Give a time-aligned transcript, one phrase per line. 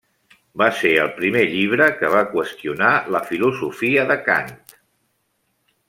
[0.61, 4.55] Va ser el primer llibre que va qüestionar la filosofia de Kant.